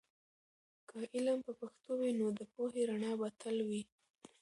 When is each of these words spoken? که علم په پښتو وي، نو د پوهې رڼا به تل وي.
که 0.89 0.97
علم 1.15 1.37
په 1.45 1.51
پښتو 1.59 1.91
وي، 1.99 2.11
نو 2.19 2.27
د 2.39 2.41
پوهې 2.53 2.81
رڼا 2.89 3.11
به 3.19 3.27
تل 3.41 3.57
وي. 3.69 3.81